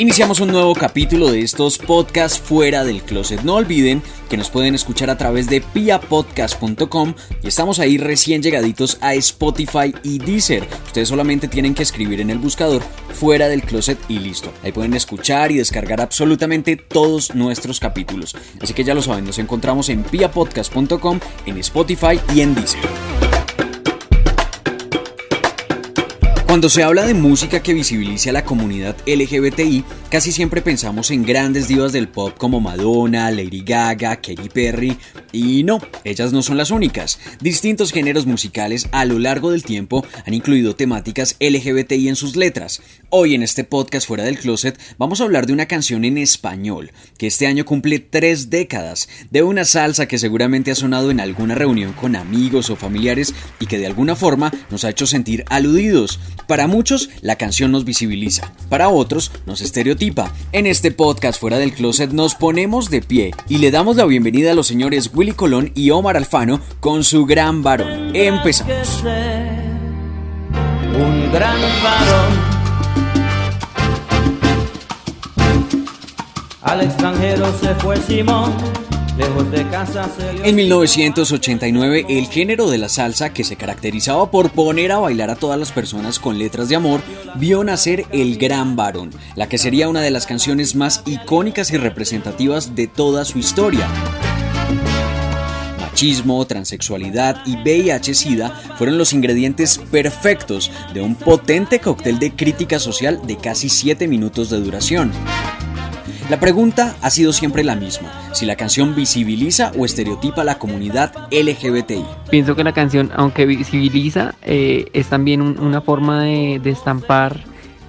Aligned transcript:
Iniciamos 0.00 0.38
un 0.38 0.52
nuevo 0.52 0.76
capítulo 0.76 1.28
de 1.28 1.40
estos 1.40 1.76
podcasts 1.76 2.38
fuera 2.38 2.84
del 2.84 3.02
closet. 3.02 3.42
No 3.42 3.56
olviden 3.56 4.00
que 4.30 4.36
nos 4.36 4.48
pueden 4.48 4.76
escuchar 4.76 5.10
a 5.10 5.18
través 5.18 5.50
de 5.50 5.60
piapodcast.com 5.60 7.14
y 7.42 7.48
estamos 7.48 7.80
ahí 7.80 7.98
recién 7.98 8.40
llegaditos 8.40 8.98
a 9.00 9.14
Spotify 9.14 9.92
y 10.04 10.20
Deezer. 10.20 10.68
Ustedes 10.86 11.08
solamente 11.08 11.48
tienen 11.48 11.74
que 11.74 11.82
escribir 11.82 12.20
en 12.20 12.30
el 12.30 12.38
buscador 12.38 12.80
fuera 13.12 13.48
del 13.48 13.62
closet 13.62 13.98
y 14.08 14.20
listo. 14.20 14.52
Ahí 14.62 14.70
pueden 14.70 14.94
escuchar 14.94 15.50
y 15.50 15.56
descargar 15.56 16.00
absolutamente 16.00 16.76
todos 16.76 17.34
nuestros 17.34 17.80
capítulos. 17.80 18.36
Así 18.62 18.74
que 18.74 18.84
ya 18.84 18.94
lo 18.94 19.02
saben, 19.02 19.24
nos 19.24 19.40
encontramos 19.40 19.88
en 19.88 20.04
piapodcast.com, 20.04 21.18
en 21.44 21.58
Spotify 21.58 22.20
y 22.36 22.42
en 22.42 22.54
Deezer. 22.54 23.37
Cuando 26.48 26.70
se 26.70 26.82
habla 26.82 27.06
de 27.06 27.12
música 27.12 27.62
que 27.62 27.74
visibilice 27.74 28.30
a 28.30 28.32
la 28.32 28.46
comunidad 28.46 28.96
LGBTI, 29.06 29.84
casi 30.10 30.32
siempre 30.32 30.62
pensamos 30.62 31.10
en 31.10 31.22
grandes 31.22 31.68
divas 31.68 31.92
del 31.92 32.08
pop 32.08 32.38
como 32.38 32.58
Madonna, 32.58 33.30
Lady 33.30 33.62
Gaga, 33.62 34.16
Katy 34.16 34.48
Perry, 34.48 34.96
y 35.30 35.62
no, 35.64 35.78
ellas 36.04 36.32
no 36.32 36.40
son 36.40 36.56
las 36.56 36.70
únicas. 36.70 37.20
Distintos 37.40 37.92
géneros 37.92 38.24
musicales 38.24 38.88
a 38.92 39.04
lo 39.04 39.18
largo 39.18 39.50
del 39.50 39.62
tiempo 39.62 40.06
han 40.24 40.32
incluido 40.32 40.74
temáticas 40.74 41.36
LGBTI 41.38 42.08
en 42.08 42.16
sus 42.16 42.34
letras. 42.34 42.80
Hoy 43.10 43.34
en 43.34 43.42
este 43.42 43.64
podcast 43.64 44.06
fuera 44.06 44.22
del 44.22 44.38
closet 44.38 44.78
vamos 44.98 45.20
a 45.20 45.24
hablar 45.24 45.46
de 45.46 45.54
una 45.54 45.64
canción 45.64 46.04
en 46.04 46.18
español, 46.18 46.92
que 47.16 47.26
este 47.26 47.46
año 47.46 47.64
cumple 47.64 48.00
tres 48.00 48.50
décadas, 48.50 49.08
de 49.30 49.42
una 49.42 49.64
salsa 49.64 50.06
que 50.06 50.18
seguramente 50.18 50.70
ha 50.70 50.74
sonado 50.74 51.10
en 51.10 51.18
alguna 51.18 51.54
reunión 51.54 51.94
con 51.94 52.16
amigos 52.16 52.68
o 52.68 52.76
familiares 52.76 53.34
y 53.60 53.66
que 53.66 53.78
de 53.78 53.86
alguna 53.86 54.14
forma 54.14 54.52
nos 54.68 54.84
ha 54.84 54.90
hecho 54.90 55.06
sentir 55.06 55.46
aludidos. 55.48 56.20
Para 56.46 56.66
muchos, 56.66 57.08
la 57.22 57.36
canción 57.36 57.72
nos 57.72 57.86
visibiliza, 57.86 58.52
para 58.68 58.90
otros, 58.90 59.32
nos 59.46 59.62
estereotipa. 59.62 60.30
En 60.52 60.66
este 60.66 60.90
podcast 60.90 61.40
Fuera 61.40 61.56
del 61.56 61.72
Closet 61.72 62.10
nos 62.10 62.34
ponemos 62.34 62.90
de 62.90 63.00
pie 63.00 63.30
y 63.48 63.56
le 63.56 63.70
damos 63.70 63.96
la 63.96 64.04
bienvenida 64.04 64.52
a 64.52 64.54
los 64.54 64.66
señores 64.66 65.12
Willy 65.14 65.32
Colón 65.32 65.72
y 65.74 65.88
Omar 65.92 66.18
Alfano 66.18 66.60
con 66.80 67.04
su 67.04 67.24
gran 67.24 67.62
varón. 67.62 68.14
Empezamos. 68.14 69.02
Un 70.94 71.32
gran 71.32 71.62
varón. 71.82 72.57
Al 76.62 76.82
extranjero 76.82 77.52
se 77.60 77.74
fue 77.76 77.96
Simón 77.96 78.52
en 80.44 80.54
1989, 80.54 82.06
el 82.08 82.26
género 82.26 82.70
de 82.70 82.78
la 82.78 82.88
salsa, 82.88 83.32
que 83.32 83.42
se 83.42 83.56
caracterizaba 83.56 84.30
por 84.30 84.50
poner 84.50 84.92
a 84.92 84.98
bailar 84.98 85.30
a 85.30 85.36
todas 85.36 85.58
las 85.58 85.72
personas 85.72 86.20
con 86.20 86.38
letras 86.38 86.68
de 86.68 86.76
amor, 86.76 87.00
vio 87.34 87.64
nacer 87.64 88.06
El 88.12 88.38
Gran 88.38 88.76
Varón, 88.76 89.10
la 89.34 89.48
que 89.48 89.58
sería 89.58 89.88
una 89.88 90.02
de 90.02 90.12
las 90.12 90.26
canciones 90.26 90.76
más 90.76 91.02
icónicas 91.04 91.72
y 91.72 91.78
representativas 91.78 92.76
de 92.76 92.86
toda 92.86 93.24
su 93.24 93.38
historia. 93.38 93.88
Machismo, 95.80 96.46
transexualidad 96.46 97.42
y 97.44 97.56
VIH-Sida 97.56 98.50
fueron 98.76 98.98
los 98.98 99.12
ingredientes 99.12 99.78
perfectos 99.90 100.70
de 100.94 101.00
un 101.00 101.16
potente 101.16 101.80
cóctel 101.80 102.20
de 102.20 102.36
crítica 102.36 102.78
social 102.78 103.20
de 103.26 103.36
casi 103.36 103.68
7 103.68 104.06
minutos 104.06 104.48
de 104.48 104.60
duración. 104.60 105.10
La 106.28 106.38
pregunta 106.38 106.94
ha 107.00 107.08
sido 107.08 107.32
siempre 107.32 107.64
la 107.64 107.74
misma, 107.74 108.12
si 108.32 108.44
la 108.44 108.54
canción 108.54 108.94
visibiliza 108.94 109.72
o 109.78 109.86
estereotipa 109.86 110.42
a 110.42 110.44
la 110.44 110.58
comunidad 110.58 111.10
LGBTI. 111.30 112.04
Pienso 112.30 112.54
que 112.54 112.64
la 112.64 112.74
canción, 112.74 113.10
aunque 113.16 113.46
visibiliza, 113.46 114.34
eh, 114.42 114.90
es 114.92 115.06
también 115.06 115.40
una 115.40 115.80
forma 115.80 116.22
de, 116.24 116.60
de 116.62 116.68
estampar 116.68 117.44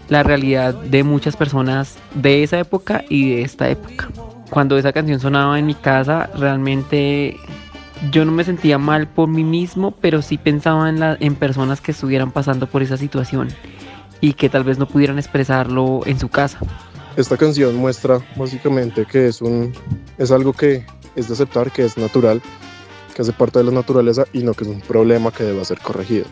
la 0.08 0.24
realidad 0.24 0.74
de 0.74 1.03
muchas 1.03 1.36
personas 1.36 1.97
de 2.16 2.44
esa 2.44 2.58
época 2.59 3.03
y 3.09 3.30
de 3.30 3.41
esta 3.41 3.68
época. 3.68 4.08
Cuando 4.50 4.78
esa 4.78 4.94
canción 4.94 5.19
sonaba 5.19 5.59
en 5.59 5.66
mi 5.66 5.75
casa, 5.75 6.30
realmente 6.34 7.36
yo 8.09 8.24
no 8.24 8.31
me 8.31 8.46
sentía 8.46 8.78
mal 8.78 9.09
por 9.09 9.28
mí 9.28 9.44
mismo, 9.44 9.92
pero 9.92 10.22
sí 10.22 10.38
pensaba 10.38 10.88
en, 10.88 11.02
la, 11.02 11.18
en 11.19 11.36
personas 11.36 11.81
que 11.81 11.92
estuvieran 11.92 12.31
pasando 12.31 12.68
por 12.68 12.84
esa 12.84 12.96
situación 12.96 13.50
y 14.22 14.31
que 14.31 14.47
tal 14.47 14.63
vez 14.63 14.78
no 14.78 14.88
pudieran 14.88 15.18
expresarlo 15.18 16.02
en 16.06 16.19
su 16.19 16.30
casa. 16.30 16.59
Esta 17.18 17.38
canción 17.38 17.75
muestra 17.75 18.22
básicamente 18.36 19.06
que 19.06 19.28
es, 19.28 19.42
un, 19.42 19.74
es 20.18 20.31
algo 20.31 20.53
que 20.53 20.86
es 21.16 21.28
de 21.28 21.34
aceptar, 21.34 21.72
que 21.72 21.84
es 21.84 21.97
natural, 21.97 22.42
que 23.14 23.22
hace 23.22 23.34
parte 23.34 23.59
de 23.59 23.66
la 23.66 23.72
naturaleza 23.72 24.25
y 24.31 24.44
no 24.44 24.53
que 24.53 24.64
es 24.64 24.70
un 24.70 24.81
problema 24.81 25.31
que 25.31 25.44
deba 25.44 25.66
ser 25.66 25.80
corregido. 25.80 26.25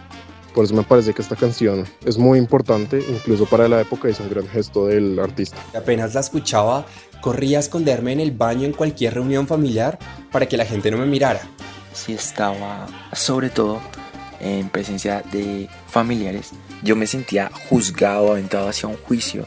Por 0.54 0.66
eso 0.66 0.74
me 0.74 0.84
parece 0.84 1.14
que 1.14 1.22
esta 1.22 1.36
canción 1.36 1.86
es 2.06 2.18
muy 2.18 2.40
importante, 2.40 3.04
incluso 3.10 3.46
para 3.46 3.68
la 3.68 3.82
época, 3.82 4.08
y 4.08 4.12
es 4.12 4.20
un 4.20 4.30
gran 4.30 4.48
gesto 4.48 4.88
del 4.88 5.20
artista. 5.20 5.58
Apenas 5.76 6.14
la 6.14 6.22
escuchaba, 6.22 6.86
corría 7.22 7.58
a 7.58 7.60
esconderme 7.60 8.14
en 8.14 8.22
el 8.22 8.32
baño 8.32 8.66
en 8.66 8.74
cualquier 8.74 9.16
reunión 9.16 9.46
familiar 9.46 10.00
para 10.32 10.48
que 10.48 10.58
la 10.58 10.66
gente 10.66 10.90
no 10.90 10.98
me 10.98 11.06
mirara. 11.06 11.42
Si 11.94 12.14
estaba, 12.14 12.88
sobre 13.14 13.50
todo, 13.50 13.82
en 14.40 14.70
presencia 14.70 15.24
de 15.32 15.68
familiares, 15.88 16.52
yo 16.82 16.96
me 16.96 17.08
sentía 17.08 17.52
juzgado, 17.70 18.32
aventado 18.32 18.70
hacia 18.70 18.88
un 18.88 18.98
juicio 18.98 19.46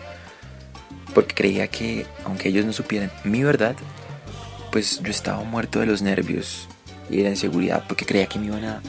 porque 1.14 1.34
creía 1.34 1.68
que 1.68 2.06
aunque 2.24 2.48
ellos 2.48 2.64
no 2.64 2.72
supieran 2.72 3.10
mi 3.24 3.42
verdad, 3.42 3.76
pues 4.70 5.00
yo 5.02 5.10
estaba 5.10 5.42
muerto 5.42 5.80
de 5.80 5.86
los 5.86 6.02
nervios 6.02 6.68
y 7.08 7.18
de 7.18 7.22
la 7.24 7.30
inseguridad 7.30 7.84
porque 7.88 8.06
creía 8.06 8.26
que 8.26 8.38
me 8.38 8.46
iban 8.46 8.64
a, 8.64 8.82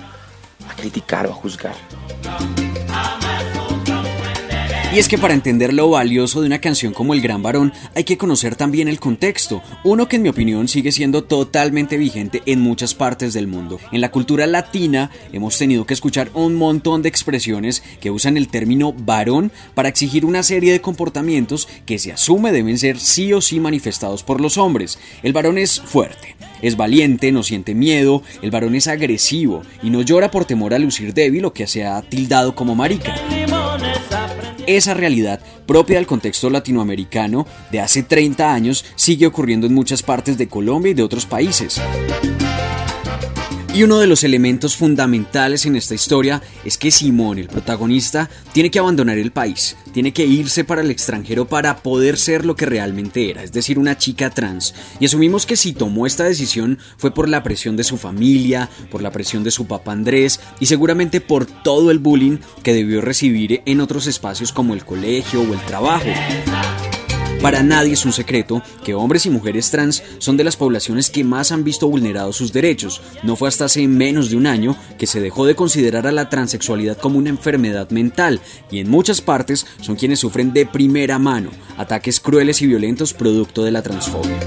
a 0.70 0.76
criticar 0.76 1.28
o 1.28 1.32
a 1.32 1.34
juzgar. 1.34 1.76
Y 4.94 5.00
es 5.00 5.08
que 5.08 5.18
para 5.18 5.34
entender 5.34 5.74
lo 5.74 5.90
valioso 5.90 6.42
de 6.42 6.48
una 6.48 6.60
canción 6.60 6.92
como 6.92 7.14
El 7.14 7.22
Gran 7.22 7.42
Varón 7.42 7.72
hay 7.96 8.04
que 8.04 8.18
conocer 8.18 8.58
también 8.58 8.90
el 8.90 9.00
contexto, 9.00 9.64
uno 9.86 10.10
que 10.10 10.18
en 10.18 10.22
mi 10.22 10.28
opinión 10.28 10.68
sigue 10.68 10.92
siendo 10.92 11.24
totalmente 11.24 11.96
vigente 11.96 12.44
en 12.46 12.60
muchas 12.60 12.94
partes 12.94 13.32
del 13.32 13.48
mundo. 13.48 13.80
En 13.94 14.02
la 14.02 14.12
cultura 14.12 14.48
latina 14.48 15.10
hemos 15.32 15.58
tenido 15.58 15.86
que 15.86 15.94
escuchar 15.94 16.30
un 16.34 16.56
montón 16.56 17.04
de 17.04 17.08
expresiones 17.08 17.84
que 18.02 18.12
usan 18.12 18.36
el 18.36 18.50
término 18.50 18.92
varón 18.92 19.54
para 19.76 19.88
exigir 19.88 20.26
una 20.26 20.44
serie 20.44 20.74
de 20.74 20.82
comportamientos 20.82 21.70
que 21.86 21.98
se 21.98 22.12
asume 22.12 22.52
deben 22.52 22.78
ser 22.78 23.00
sí 23.00 23.32
o 23.32 23.40
sí 23.40 23.62
manifestados 23.62 24.24
por 24.24 24.42
los 24.42 24.58
hombres. 24.58 25.00
El 25.24 25.32
varón 25.32 25.58
es 25.58 25.80
fuerte, 25.80 26.36
es 26.62 26.76
valiente, 26.76 27.32
no 27.32 27.44
siente 27.44 27.74
miedo, 27.76 28.24
el 28.42 28.52
varón 28.52 28.76
es 28.76 28.90
agresivo 28.90 29.62
y 29.82 29.90
no 29.90 30.02
llora 30.02 30.32
por 30.32 30.44
temor 30.44 30.74
a 30.74 30.80
lucir 30.80 31.14
débil 31.14 31.46
o 31.46 31.54
que 31.54 31.66
se 31.66 31.86
ha 31.86 32.02
tildado 32.02 32.56
como 32.56 32.76
marica. 32.76 33.16
Esa 34.78 34.94
realidad, 34.94 35.42
propia 35.66 35.98
del 35.98 36.08
contexto 36.08 36.50
latinoamericano 36.50 37.46
de 37.74 37.82
hace 37.82 38.04
30 38.04 38.54
años, 38.54 38.86
sigue 38.96 39.28
ocurriendo 39.28 39.68
en 39.68 39.74
muchas 39.74 40.02
partes 40.02 40.38
de 40.38 40.48
Colombia 40.48 40.92
y 40.92 40.94
de 40.94 41.04
otros 41.04 41.26
países. 41.26 41.82
Y 43.74 43.84
uno 43.84 44.00
de 44.00 44.08
los 44.08 44.26
elementos 44.26 44.76
fundamentales 44.76 45.66
en 45.66 45.78
esta 45.78 45.96
historia 45.96 46.42
es 46.66 46.78
que 46.78 46.92
Simón, 46.92 47.40
el 47.40 47.48
protagonista, 47.48 48.30
tiene 48.52 48.70
que 48.70 48.80
abandonar 48.80 49.18
el 49.18 49.32
país, 49.32 49.78
tiene 49.94 50.12
que 50.12 50.26
irse 50.26 50.66
para 50.66 50.82
el 50.82 50.92
extranjero 50.92 51.48
para 51.48 51.78
poder 51.78 52.18
ser 52.18 52.46
lo 52.46 52.58
que 52.58 52.66
realmente 52.66 53.30
era, 53.30 53.44
es 53.44 53.54
decir, 53.54 53.80
una 53.80 53.98
chica 53.98 54.30
trans. 54.30 54.76
Y 55.00 55.06
asumimos 55.06 55.46
que 55.46 55.56
si 55.56 55.72
tomó 55.72 56.06
esta 56.06 56.26
decisión 56.26 56.80
fue 56.98 57.14
por 57.14 57.30
la 57.30 57.44
presión 57.44 57.78
de 57.78 57.86
su 57.86 57.96
familia, 57.96 58.70
por 58.92 59.02
la 59.02 59.12
presión 59.12 59.42
de 59.42 59.52
su 59.52 59.66
papá 59.66 59.94
Andrés 59.94 60.42
y 60.60 60.66
seguramente 60.66 61.22
por 61.22 61.46
todo 61.46 61.92
el 61.92 62.00
bullying 62.00 62.40
que 62.64 62.74
debió 62.74 63.00
recibir 63.00 63.62
en 63.66 63.80
otros 63.80 64.06
espacios 64.06 64.52
como 64.52 64.74
el 64.74 64.84
colegio 64.84 65.44
o 65.44 65.54
el 65.54 65.62
trabajo. 65.62 66.10
Para 67.42 67.64
nadie 67.64 67.94
es 67.94 68.06
un 68.06 68.14
secreto 68.14 68.62
que 68.84 68.94
hombres 68.94 69.26
y 69.26 69.32
mujeres 69.32 69.72
trans 69.72 70.04
son 70.20 70.38
de 70.38 70.44
las 70.44 70.58
poblaciones 70.58 71.10
que 71.10 71.24
más 71.24 71.52
han 71.52 71.64
visto 71.64 71.90
vulnerados 71.90 72.36
sus 72.36 72.54
derechos. 72.54 73.02
No 73.24 73.36
fue 73.36 73.48
hasta 73.48 73.66
hace 73.66 73.88
menos 73.88 74.30
de 74.30 74.38
un 74.38 74.46
año 74.46 74.76
que 75.00 75.08
se 75.08 75.20
dejó 75.20 75.48
de 75.48 75.56
considerar 75.56 76.06
a 76.06 76.12
la 76.12 76.30
transexualidad 76.30 77.00
como 77.00 77.18
una 77.18 77.32
enfermedad 77.32 77.90
mental 77.90 78.42
y 78.70 78.78
en 78.78 78.92
muchas 78.92 79.22
partes 79.22 79.66
son 79.82 79.96
quienes 79.96 80.20
sufren 80.20 80.54
de 80.54 80.68
primera 80.68 81.18
mano 81.18 81.50
ataques 81.78 82.20
crueles 82.20 82.62
y 82.62 82.68
violentos 82.68 83.14
producto 83.14 83.64
de 83.64 83.72
la 83.72 83.82
transfobia. 83.82 84.38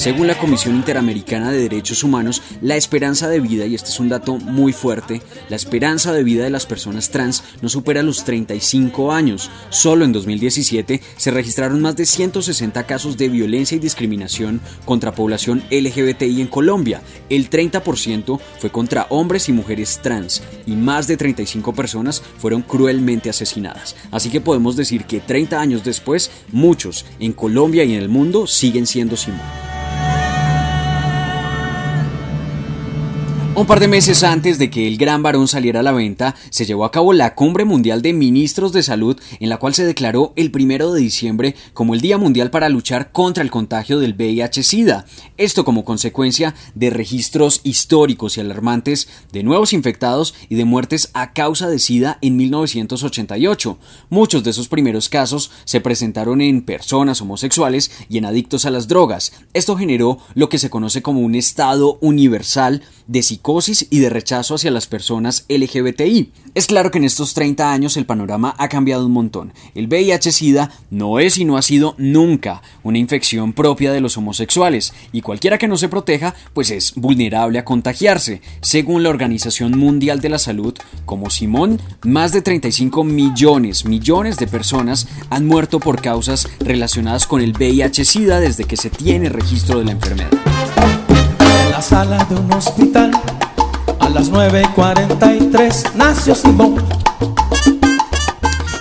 Según 0.00 0.28
la 0.28 0.38
Comisión 0.38 0.76
Interamericana 0.76 1.52
de 1.52 1.58
Derechos 1.58 2.02
Humanos, 2.04 2.40
la 2.62 2.76
esperanza 2.76 3.28
de 3.28 3.38
vida, 3.38 3.66
y 3.66 3.74
este 3.74 3.90
es 3.90 4.00
un 4.00 4.08
dato 4.08 4.38
muy 4.38 4.72
fuerte, 4.72 5.20
la 5.50 5.56
esperanza 5.56 6.10
de 6.14 6.24
vida 6.24 6.42
de 6.42 6.48
las 6.48 6.64
personas 6.64 7.10
trans 7.10 7.44
no 7.60 7.68
supera 7.68 8.02
los 8.02 8.24
35 8.24 9.12
años. 9.12 9.50
Solo 9.68 10.06
en 10.06 10.12
2017 10.12 11.02
se 11.18 11.30
registraron 11.30 11.82
más 11.82 11.96
de 11.96 12.06
160 12.06 12.86
casos 12.86 13.18
de 13.18 13.28
violencia 13.28 13.76
y 13.76 13.78
discriminación 13.78 14.62
contra 14.86 15.14
población 15.14 15.62
LGBTI 15.70 16.40
en 16.40 16.46
Colombia. 16.46 17.02
El 17.28 17.50
30% 17.50 18.40
fue 18.58 18.72
contra 18.72 19.06
hombres 19.10 19.50
y 19.50 19.52
mujeres 19.52 20.00
trans 20.02 20.42
y 20.64 20.76
más 20.76 21.08
de 21.08 21.18
35 21.18 21.74
personas 21.74 22.22
fueron 22.38 22.62
cruelmente 22.62 23.28
asesinadas. 23.28 23.96
Así 24.10 24.30
que 24.30 24.40
podemos 24.40 24.76
decir 24.76 25.04
que 25.04 25.20
30 25.20 25.60
años 25.60 25.84
después, 25.84 26.30
muchos 26.52 27.04
en 27.18 27.34
Colombia 27.34 27.84
y 27.84 27.92
en 27.92 28.00
el 28.00 28.08
mundo 28.08 28.46
siguen 28.46 28.86
siendo 28.86 29.18
Simón. 29.18 29.69
Un 33.60 33.66
par 33.66 33.78
de 33.78 33.88
meses 33.88 34.24
antes 34.24 34.58
de 34.58 34.70
que 34.70 34.88
el 34.88 34.96
gran 34.96 35.22
varón 35.22 35.46
saliera 35.46 35.80
a 35.80 35.82
la 35.82 35.92
venta, 35.92 36.34
se 36.48 36.64
llevó 36.64 36.86
a 36.86 36.90
cabo 36.90 37.12
la 37.12 37.34
Cumbre 37.34 37.66
Mundial 37.66 38.00
de 38.00 38.14
Ministros 38.14 38.72
de 38.72 38.82
Salud, 38.82 39.20
en 39.38 39.50
la 39.50 39.58
cual 39.58 39.74
se 39.74 39.84
declaró 39.84 40.32
el 40.36 40.50
primero 40.50 40.94
de 40.94 41.02
diciembre 41.02 41.54
como 41.74 41.92
el 41.92 42.00
Día 42.00 42.16
Mundial 42.16 42.50
para 42.50 42.70
luchar 42.70 43.12
contra 43.12 43.42
el 43.42 43.50
contagio 43.50 43.98
del 43.98 44.14
VIH-Sida. 44.14 45.04
Esto 45.36 45.66
como 45.66 45.84
consecuencia 45.84 46.54
de 46.74 46.88
registros 46.88 47.60
históricos 47.62 48.38
y 48.38 48.40
alarmantes 48.40 49.08
de 49.30 49.42
nuevos 49.42 49.74
infectados 49.74 50.34
y 50.48 50.54
de 50.54 50.64
muertes 50.64 51.10
a 51.12 51.34
causa 51.34 51.68
de 51.68 51.78
SIDA 51.78 52.16
en 52.22 52.38
1988. 52.38 53.78
Muchos 54.08 54.42
de 54.42 54.52
esos 54.52 54.68
primeros 54.68 55.10
casos 55.10 55.50
se 55.66 55.82
presentaron 55.82 56.40
en 56.40 56.62
personas 56.62 57.20
homosexuales 57.20 57.90
y 58.08 58.16
en 58.16 58.24
adictos 58.24 58.64
a 58.64 58.70
las 58.70 58.88
drogas. 58.88 59.32
Esto 59.52 59.76
generó 59.76 60.16
lo 60.32 60.48
que 60.48 60.58
se 60.58 60.70
conoce 60.70 61.02
como 61.02 61.20
un 61.20 61.34
estado 61.34 61.98
universal 62.00 62.82
de 63.06 63.22
psicosis 63.22 63.49
y 63.90 63.98
de 63.98 64.10
rechazo 64.10 64.54
hacia 64.54 64.70
las 64.70 64.86
personas 64.86 65.44
LGBTI. 65.48 66.32
Es 66.54 66.66
claro 66.66 66.90
que 66.90 66.98
en 66.98 67.04
estos 67.04 67.34
30 67.34 67.72
años 67.72 67.96
el 67.96 68.06
panorama 68.06 68.54
ha 68.58 68.68
cambiado 68.68 69.06
un 69.06 69.12
montón. 69.12 69.52
El 69.74 69.88
VIH-Sida 69.88 70.70
no 70.90 71.18
es 71.18 71.36
y 71.36 71.44
no 71.44 71.56
ha 71.56 71.62
sido 71.62 71.94
nunca 71.98 72.62
una 72.84 72.98
infección 72.98 73.52
propia 73.52 73.92
de 73.92 74.00
los 74.00 74.16
homosexuales, 74.16 74.92
y 75.12 75.20
cualquiera 75.20 75.58
que 75.58 75.66
no 75.66 75.76
se 75.76 75.88
proteja, 75.88 76.34
pues 76.54 76.70
es 76.70 76.94
vulnerable 76.94 77.58
a 77.58 77.64
contagiarse. 77.64 78.40
Según 78.60 79.02
la 79.02 79.10
Organización 79.10 79.76
Mundial 79.76 80.20
de 80.20 80.28
la 80.28 80.38
Salud, 80.38 80.74
como 81.04 81.28
Simón, 81.28 81.80
más 82.04 82.32
de 82.32 82.42
35 82.42 83.02
millones, 83.02 83.84
millones 83.84 84.36
de 84.36 84.46
personas 84.46 85.08
han 85.28 85.46
muerto 85.46 85.80
por 85.80 86.00
causas 86.00 86.48
relacionadas 86.60 87.26
con 87.26 87.40
el 87.40 87.52
VIH-Sida 87.52 88.38
desde 88.38 88.64
que 88.64 88.76
se 88.76 88.90
tiene 88.90 89.28
registro 89.28 89.80
de 89.80 89.86
la 89.86 89.92
enfermedad. 89.92 90.49
Sala 92.00 92.24
de 92.30 92.34
un 92.34 92.50
hospital 92.54 93.10
a 93.98 94.08
las 94.08 94.32
9.43 94.32 95.92
nació 95.96 96.34
Simón. 96.34 96.76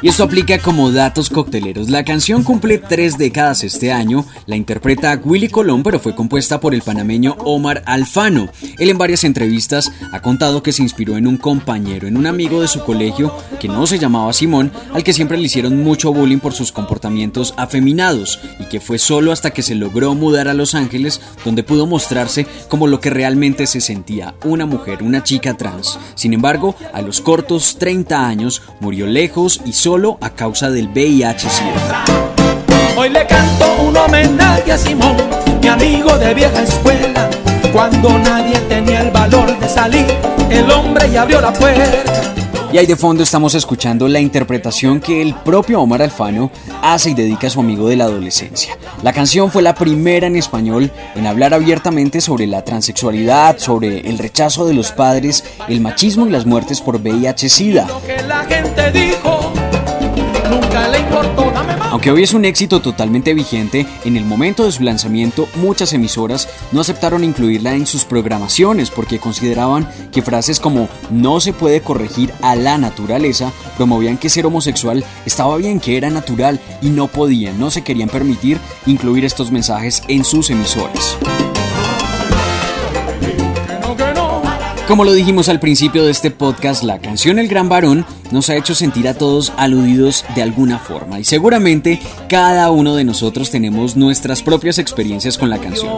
Y 0.02 0.08
esto 0.08 0.24
aplica 0.24 0.58
como 0.60 0.94
datos 0.94 1.30
cocteleros. 1.30 1.90
La 1.90 2.06
canción 2.06 2.44
cumple 2.44 2.78
tres 2.78 3.18
décadas 3.18 3.66
este 3.66 3.92
año. 3.92 4.26
La 4.46 4.56
interpreta 4.56 5.20
Willy 5.22 5.50
Colón, 5.50 5.84
pero 5.84 6.00
fue 6.00 6.16
compuesta 6.16 6.62
por 6.62 6.74
el 6.74 6.84
panameño 6.84 7.36
Omar 7.44 7.84
Alfano. 7.86 8.48
Él 8.78 8.90
en 8.90 8.98
varias 8.98 9.26
entrevistas 9.26 9.92
ha 10.14 10.22
contado 10.22 10.64
que 10.64 10.72
se 10.72 10.84
inspiró 10.84 11.18
en 11.18 11.28
un 11.28 11.36
compañero, 11.36 12.08
en 12.08 12.16
un 12.16 12.28
amigo 12.28 12.62
de 12.62 12.70
su 12.70 12.82
colegio 12.86 13.36
que 13.60 13.68
no 13.68 13.86
se 13.88 14.00
llamaba 14.00 14.32
Simón, 14.32 14.72
al 14.94 15.04
que 15.04 15.12
siempre 15.12 15.38
le 15.38 15.44
hicieron 15.44 15.84
mucho 15.84 16.14
bullying 16.14 16.40
por 16.40 16.54
sus 16.54 16.72
comportamientos 16.72 17.54
afeminados 17.58 18.40
y 18.58 18.70
que 18.70 18.80
fue 18.80 19.00
solo 19.00 19.34
hasta 19.34 19.52
que 19.52 19.64
se 19.64 19.76
logró 19.76 20.16
mudar 20.16 20.48
a 20.48 20.54
Los 20.54 20.76
Ángeles 20.76 21.20
donde 21.44 21.64
pudo 21.64 21.88
mostrarse 21.88 22.48
como 22.70 22.88
lo 22.88 23.02
que 23.02 23.10
realmente 23.10 23.68
se 23.68 23.82
sentía, 23.82 24.34
una 24.46 24.66
mujer, 24.66 25.04
una 25.04 25.26
chica 25.26 25.58
trans. 25.58 26.00
Sin 26.16 26.34
embargo, 26.34 26.76
a 26.94 27.02
los 27.02 27.20
cortos 27.20 27.76
30 27.80 28.26
años 28.26 28.62
murió 28.80 29.06
lejos 29.06 29.60
y 29.66 29.74
solo 29.74 29.89
solo 29.90 30.20
a 30.22 30.30
causa 30.30 30.70
del 30.70 30.88
VIH-Sida. 30.90 32.06
Hoy 32.96 33.10
le 33.10 33.26
canto 33.26 33.66
un 33.82 33.98
homenaje 33.98 34.72
a 34.72 34.78
Simón, 34.78 35.18
mi 35.60 35.68
amigo 35.68 36.16
de 36.16 36.32
vieja 36.36 36.62
escuela. 36.62 37.28
Cuando 37.74 38.20
nadie 38.20 38.60
tenía 38.70 39.02
el 39.02 39.10
valor 39.10 39.58
de 39.58 39.68
salir, 39.68 40.06
el 40.52 40.70
hombre 40.70 41.10
ya 41.10 41.24
abrió 41.24 41.42
la 41.42 41.52
puerta. 41.52 42.04
Y 42.72 42.78
ahí 42.78 42.86
de 42.86 42.96
fondo 42.96 43.24
estamos 43.24 43.56
escuchando 43.56 44.08
la 44.08 44.20
interpretación 44.20 45.00
que 45.00 45.24
el 45.24 45.34
propio 45.34 45.82
Omar 45.82 46.04
Alfano 46.04 46.52
hace 46.84 47.10
y 47.10 47.14
dedica 47.16 47.48
a 47.48 47.50
su 47.50 47.60
amigo 47.60 47.90
de 47.90 47.96
la 47.96 48.04
adolescencia. 48.04 48.78
La 49.02 49.12
canción 49.12 49.50
fue 49.50 49.64
la 49.64 49.74
primera 49.74 50.28
en 50.28 50.36
español 50.36 50.92
en 51.16 51.26
hablar 51.26 51.56
abiertamente 51.56 52.22
sobre 52.22 52.46
la 52.46 52.64
transexualidad, 52.64 53.58
sobre 53.58 54.02
el 54.02 54.20
rechazo 54.20 54.68
de 54.68 54.76
los 54.76 54.92
padres, 54.92 55.44
el 55.68 55.82
machismo 55.82 56.28
y 56.28 56.30
las 56.30 56.46
muertes 56.46 56.80
por 56.80 57.02
VIH-Sida. 57.02 57.88
Aunque 62.00 62.12
hoy 62.12 62.24
es 62.24 62.34
un 62.34 62.46
éxito 62.46 62.80
totalmente 62.80 63.34
vigente, 63.34 63.86
en 64.06 64.16
el 64.16 64.24
momento 64.24 64.64
de 64.64 64.72
su 64.72 64.84
lanzamiento 64.84 65.50
muchas 65.56 65.92
emisoras 65.92 66.48
no 66.72 66.80
aceptaron 66.80 67.26
incluirla 67.26 67.74
en 67.74 67.86
sus 67.86 68.06
programaciones 68.06 68.90
porque 68.90 69.20
consideraban 69.20 69.86
que 70.10 70.22
frases 70.22 70.62
como 70.62 70.88
no 71.10 71.42
se 71.42 71.52
puede 71.52 71.82
corregir 71.82 72.32
a 72.42 72.56
la 72.56 72.78
naturaleza 72.78 73.52
promovían 73.76 74.18
que 74.18 74.30
ser 74.30 74.46
homosexual 74.46 75.04
estaba 75.26 75.58
bien, 75.58 75.82
que 75.82 75.98
era 75.98 76.10
natural 76.10 76.62
y 76.82 76.88
no 76.88 77.10
podían, 77.10 77.60
no 77.60 77.70
se 77.70 77.84
querían 77.84 78.08
permitir 78.08 78.60
incluir 78.86 79.26
estos 79.26 79.52
mensajes 79.52 80.02
en 80.08 80.24
sus 80.24 80.50
emisoras. 80.52 81.18
Como 84.90 85.04
lo 85.04 85.14
dijimos 85.14 85.50
al 85.50 85.60
principio 85.60 86.04
de 86.04 86.10
este 86.10 86.32
podcast, 86.32 86.82
la 86.82 86.98
canción 86.98 87.38
El 87.38 87.48
Gran 87.48 87.70
Varón 87.70 88.08
nos 88.32 88.50
ha 88.50 88.56
hecho 88.56 88.74
sentir 88.74 89.08
a 89.08 89.14
todos 89.14 89.54
aludidos 89.56 90.26
de 90.34 90.42
alguna 90.42 90.80
forma 90.80 91.20
y 91.20 91.24
seguramente 91.24 92.02
cada 92.28 92.72
uno 92.72 92.96
de 92.96 93.04
nosotros 93.04 93.52
tenemos 93.52 93.96
nuestras 93.96 94.42
propias 94.42 94.80
experiencias 94.80 95.38
con 95.38 95.52
la 95.52 95.60
canción. 95.60 95.94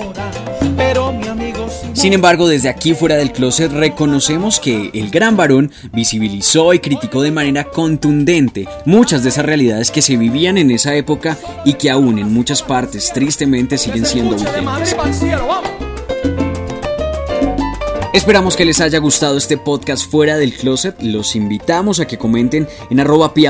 Sin 1.94 2.12
embargo, 2.12 2.50
desde 2.50 2.68
aquí 2.68 2.94
fuera 2.94 3.16
del 3.16 3.32
closet 3.32 3.72
reconocemos 3.72 4.60
que 4.60 4.92
el 4.94 5.10
gran 5.10 5.38
varón 5.38 5.72
visibilizó 5.94 6.74
y 6.74 6.80
criticó 6.80 7.22
de 7.22 7.32
manera 7.32 7.64
contundente 7.64 8.68
muchas 8.86 9.24
de 9.24 9.30
esas 9.30 9.46
realidades 9.46 9.90
que 9.90 10.02
se 10.02 10.18
vivían 10.18 10.58
en 10.58 10.70
esa 10.70 10.94
época 10.96 11.38
y 11.64 11.76
que 11.76 11.92
aún 11.92 12.20
en 12.20 12.34
muchas 12.34 12.62
partes 12.62 13.14
tristemente 13.14 13.78
siguen 13.78 14.06
siendo 14.06 14.36
vigentes. 14.36 14.98
Esperamos 18.14 18.58
que 18.58 18.66
les 18.66 18.82
haya 18.82 19.00
gustado 19.00 19.38
este 19.38 19.58
podcast 19.58 20.12
fuera 20.12 20.36
del 20.36 20.54
closet. 20.54 21.02
Los 21.02 21.34
invitamos 21.38 22.02
a 22.02 22.08
que 22.08 22.18
comenten 22.18 22.68
en 22.90 23.00
arroba 23.00 23.32
y 23.34 23.46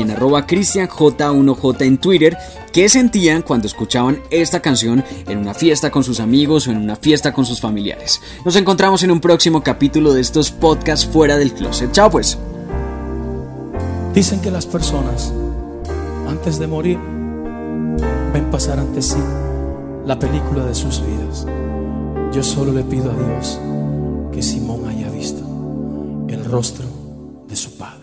en 0.00 0.10
arroba 0.12 0.46
cristianj1j 0.46 1.82
en 1.82 1.98
Twitter 1.98 2.38
qué 2.72 2.88
sentían 2.88 3.42
cuando 3.42 3.66
escuchaban 3.66 4.22
esta 4.30 4.62
canción 4.62 5.04
en 5.26 5.38
una 5.38 5.54
fiesta 5.54 5.90
con 5.90 6.04
sus 6.04 6.20
amigos 6.20 6.68
o 6.68 6.70
en 6.70 6.76
una 6.76 6.94
fiesta 6.94 7.32
con 7.32 7.44
sus 7.44 7.60
familiares. 7.60 8.20
Nos 8.44 8.54
encontramos 8.54 9.02
en 9.02 9.10
un 9.10 9.20
próximo 9.20 9.60
capítulo 9.64 10.12
de 10.12 10.20
estos 10.20 10.52
podcasts 10.52 11.04
fuera 11.04 11.36
del 11.36 11.52
closet. 11.52 11.90
Chao 11.90 12.12
pues. 12.12 12.38
Dicen 14.14 14.40
que 14.40 14.52
las 14.52 14.66
personas 14.66 15.32
antes 16.28 16.60
de 16.60 16.68
morir 16.68 16.96
ven 18.32 18.50
pasar 18.52 18.78
ante 18.78 19.02
sí 19.02 19.18
la 20.06 20.16
película 20.16 20.64
de 20.64 20.76
sus 20.76 21.02
vidas. 21.04 21.44
Yo 22.32 22.44
solo 22.44 22.72
le 22.72 22.84
pido 22.84 23.10
a 23.10 23.14
Dios 23.14 23.58
que 24.32 24.42
Simón 24.42 24.88
haya 24.88 25.10
visto 25.10 25.42
el 26.28 26.44
rostro 26.44 26.86
de 27.48 27.56
su 27.56 27.76
padre. 27.76 27.99